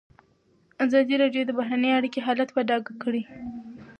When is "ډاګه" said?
2.69-2.93